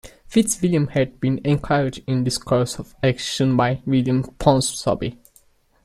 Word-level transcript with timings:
FitzWilliam 0.27 0.89
had 0.89 1.19
been 1.19 1.39
encouraged 1.45 2.01
in 2.07 2.23
this 2.23 2.39
course 2.39 2.79
of 2.79 2.95
action 3.03 3.55
by 3.55 3.83
William 3.85 4.23
Ponsonby. 4.39 5.19